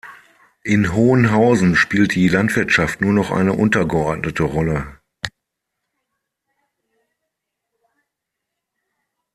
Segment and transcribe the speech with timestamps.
[0.63, 4.97] In Hohenhausen spielt die Landwirtschaft nur noch eine untergeordnete Rolle.